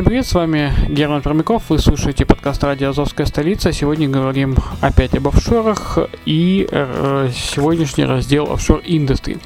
[0.00, 3.70] Всем привет, с вами Герман Промяков, вы слушаете подкаст «Радио Азовская столица».
[3.70, 9.36] Сегодня говорим опять об офшорах и э, сегодняшний раздел офшор индустрии.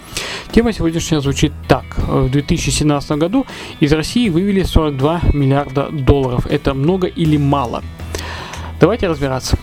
[0.52, 1.98] Тема сегодняшняя звучит так.
[1.98, 3.46] В 2017 году
[3.80, 6.46] из России вывели 42 миллиарда долларов.
[6.46, 7.82] Это много или мало?
[8.78, 9.58] Давайте разбираться.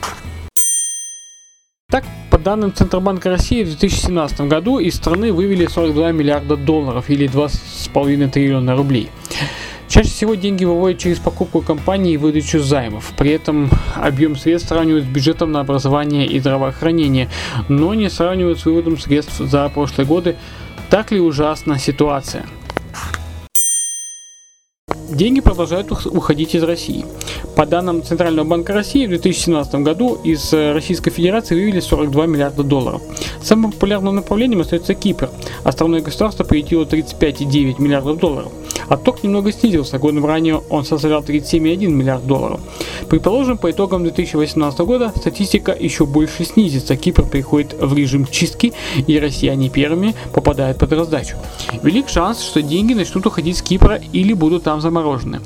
[1.90, 7.30] Так, по данным Центробанка России, в 2017 году из страны вывели 42 миллиарда долларов или
[7.30, 9.10] 2,5 триллиона рублей.
[9.92, 13.12] Чаще всего деньги выводят через покупку компаний и выдачу займов.
[13.18, 17.28] При этом объем средств сравнивают с бюджетом на образование и здравоохранение,
[17.68, 20.38] но не сравнивают с выводом средств за прошлые годы.
[20.90, 22.46] Так ли ужасна ситуация?
[25.10, 27.06] Деньги продолжают ух- уходить из России.
[27.58, 32.64] По данным Центрального банка России, в 2017 году из э, Российской Федерации вывели 42 миллиарда
[32.64, 33.02] долларов.
[33.44, 35.30] Самым популярным направлением остается Кипр.
[35.66, 38.54] Островное государство приютило 35,9 миллиардов долларов.
[38.92, 42.60] Отток немного снизился, годом ранее он составлял 37,1 миллиард долларов.
[43.10, 46.98] Предположим, по итогам 2018 года статистика еще больше снизится.
[46.98, 48.74] Кипр переходит в режим чистки,
[49.08, 51.38] и россияне первыми попадают под раздачу.
[51.84, 55.40] Велик шанс, что деньги начнут уходить с Кипра или будут там заморожены.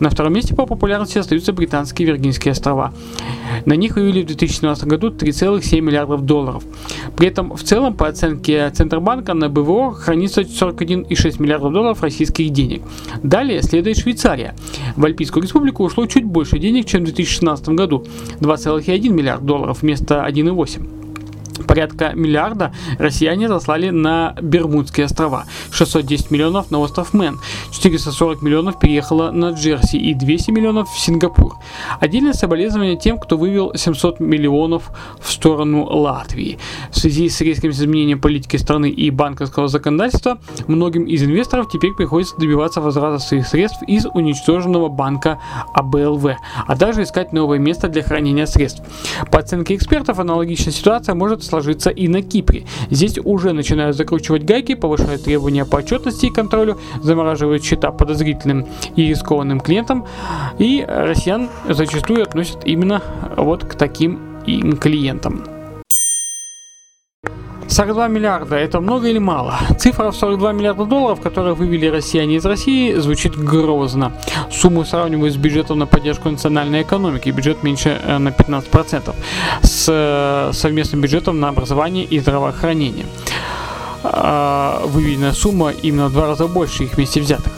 [0.00, 2.92] На втором месте по популярности остаются британские Виргинские острова.
[3.64, 6.64] На них вывели в 2017 году 3,7 миллиардов долларов.
[7.16, 12.82] При этом в целом, по оценке Центробанка, на БВО хранится 41,6 миллиардов долларов российских денег.
[13.22, 14.54] Далее следует Швейцария.
[14.96, 18.04] В Альпийскую республику ушло чуть больше денег, чем в 2016 году–
[18.40, 21.03] 2,1 миллиард долларов вместо 1,8.
[21.66, 27.38] Порядка миллиарда россияне заслали на Бермудские острова, 610 миллионов на остров Мэн,
[27.72, 31.56] 440 миллионов переехало на Джерси и 200 миллионов в Сингапур.
[32.00, 36.58] Отдельное соболезнование тем, кто вывел 700 миллионов в сторону Латвии.
[36.90, 42.36] В связи с резким изменением политики страны и банковского законодательства, многим из инвесторов теперь приходится
[42.36, 45.38] добиваться возврата своих средств из уничтоженного банка
[45.72, 46.26] АБЛВ,
[46.66, 48.82] а также искать новое место для хранения средств.
[49.30, 52.66] По оценке экспертов, аналогичная ситуация может сложиться и на Кипре.
[52.90, 58.66] Здесь уже начинают закручивать гайки, повышают требования по отчетности и контролю, замораживают счета подозрительным
[58.96, 60.06] и рискованным клиентам,
[60.58, 63.02] и россиян зачастую относят именно
[63.36, 65.53] вот к таким им клиентам.
[67.68, 69.58] 42 миллиарда– это много или мало?
[69.78, 74.12] Цифра в 42 миллиарда долларов, которые вывели россияне из России, звучит грозно.
[74.50, 77.30] Сумму сравнивают с бюджетом на поддержку национальной экономики.
[77.30, 79.14] Бюджет меньше э, на 15%.
[79.62, 83.06] С э, совместным бюджетом на образование и здравоохранение.
[84.02, 87.52] А, Выведенная сумма именно в два раза больше их вместе взятых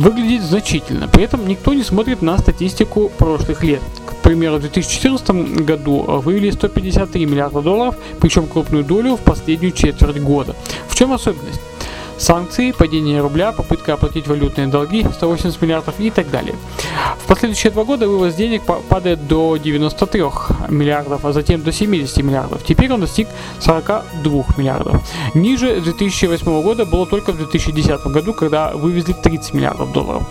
[0.00, 1.08] выглядит значительно.
[1.08, 3.82] При этом никто не смотрит на статистику прошлых лет.
[4.30, 10.54] Примеру, в 2014 году вывели 153 миллиарда долларов, причем крупную долю в последнюю четверть года.
[10.86, 11.60] В чем особенность?
[12.20, 16.54] Санкции, падение рубля, попытка оплатить валютные долги 180 миллиардов и так далее.
[17.18, 20.22] В последующие два года вывоз денег па- падает до 93
[20.68, 22.62] миллиардов, а затем до 70 миллиардов.
[22.62, 23.26] Теперь он достиг
[23.60, 25.02] 42 миллиардов.
[25.34, 30.22] Ниже 2008 года было только в 2010 году, когда вывезли 30 миллиардов долларов.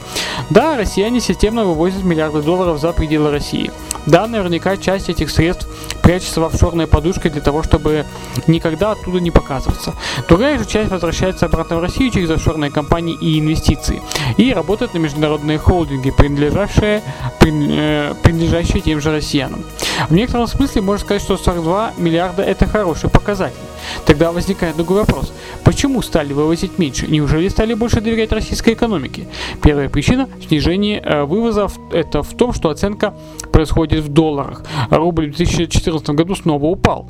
[0.52, 3.72] Да, россияне системно вывозят миллиарды долларов за пределы России.
[4.06, 5.68] Да, наверняка часть этих средств
[6.10, 8.04] прячется в офшорной подушке для того, чтобы
[8.48, 9.94] никогда оттуда не показываться.
[10.28, 14.02] Другая же часть возвращается обратно в Россию через офшорные компании и инвестиции
[14.36, 17.04] и работает на международные холдинги, принадлежавшие,
[17.40, 19.64] прин- э, принадлежащие тем же россиянам.
[20.10, 23.60] В некотором смысле можно сказать, что 42 миллиарда это хороший показатель.
[24.06, 25.34] Тогда возникает другой вопрос.
[25.64, 27.08] Почему стали вывозить меньше?
[27.08, 29.28] Неужели стали больше доверять российской экономике?
[29.62, 33.14] Первая причина снижения э, вывозов это в том, что оценка
[33.52, 34.64] происходит в долларах.
[34.90, 37.10] Рубль в 2014 году снова упал.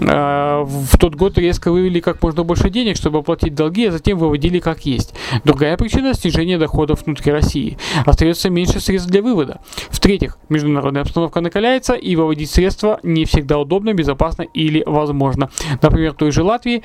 [0.00, 4.18] Э, В тот год резко вывели как можно больше денег, чтобы оплатить долги, а затем
[4.18, 5.14] выводили как есть.
[5.44, 7.78] Другая причина– снижение доходов внутри России.
[8.06, 9.60] Остается меньше средств для вывода.
[9.90, 15.50] В-третьих, международная обстановка накаляется, и выводить средства не всегда удобно, безопасно или возможно.
[15.82, 16.82] Например, в той же Латвии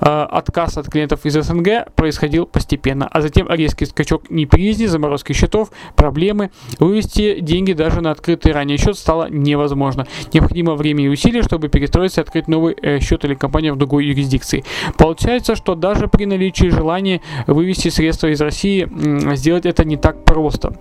[0.00, 5.70] э, отказ от клиентов из СНГ происходил постепенно, а затем резкий скачок неприязни, заморозки счетов,
[5.94, 6.50] проблемы.
[6.78, 10.06] Вывести деньги даже на открытый ранее счет стало невозможно.
[10.32, 14.06] Необходимо время и усилия, чтобы перестроиться и открыть новый э, счет или компанию в другой
[14.06, 14.64] юрисдикции.
[14.98, 18.88] Получается, что даже при наличии желания вывести средства из России,
[19.36, 20.74] сделать это не так просто.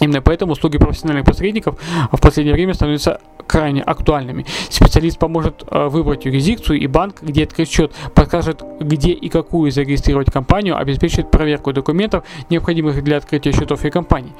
[0.00, 1.78] Именно поэтому услуги профессиональных посредников
[2.12, 4.46] в последнее время становятся крайне актуальными.
[4.68, 10.30] Специалист поможет э, выбрать юрисдикцию и банк, где открыть счет, подскажет, где и какую зарегистрировать
[10.30, 14.32] компанию, обеспечит проверку документов, необходимых для открытия счетов и компаний.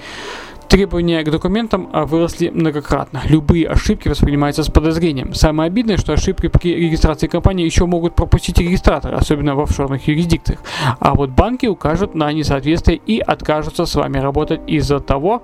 [0.68, 3.22] Требования к документам а, выросли многократно.
[3.24, 5.32] Любые ошибки воспринимаются с подозрением.
[5.32, 10.60] Самое обидное, что ошибки при регистрации компании еще могут пропустить регистратор, особенно в офшорных юрисдикциях.
[11.00, 15.42] А вот банки укажут на несоответствие и откажутся с вами работать из-за того,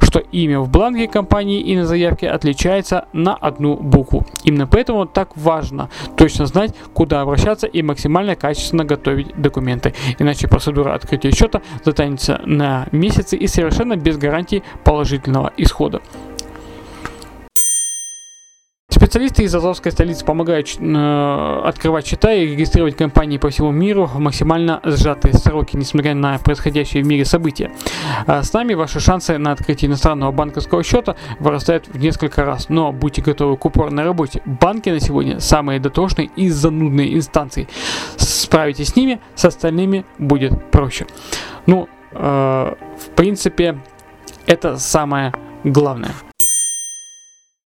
[0.00, 4.26] что имя в бланке компании и на заявке отличается на одну букву.
[4.44, 9.92] Именно поэтому так важно точно знать, куда обращаться и максимально качественно готовить документы.
[10.18, 16.00] Иначе процедура открытия счета затянется на месяцы и совершенно без гарантии положительного исхода.
[18.92, 24.18] Специалисты из Азовской столицы помогают э, открывать счета и регистрировать компании по всему миру в
[24.18, 27.72] максимально сжатые сроки, несмотря на происходящие в мире события.
[28.26, 32.68] А с нами ваши шансы на открытие иностранного банковского счета вырастают в несколько раз.
[32.68, 34.42] Но будьте готовы к упорной работе.
[34.44, 37.68] Банки на сегодня самые дотошные и занудные инстанции.
[38.16, 41.06] Справитесь с ними, с остальными будет проще.
[41.66, 43.78] Ну, э, в принципе,
[44.52, 45.32] это самое
[45.64, 46.12] главное.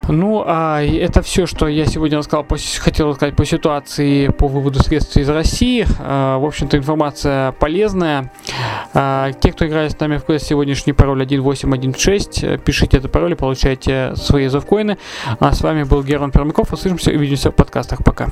[0.08, 4.82] Ну, а это все, что я сегодня рассказал, по, хотел сказать по ситуации по выводу
[4.82, 5.86] средств из России.
[6.00, 8.32] А, в общем-то, информация полезная.
[8.94, 13.36] А, те, кто играет с нами в квест, сегодняшний пароль 1816, пишите этот пароль и
[13.36, 14.98] получайте свои завкоины.
[15.38, 16.72] А с вами был Герман Пермяков.
[16.72, 18.02] Услышимся и увидимся в подкастах.
[18.02, 18.30] Пока.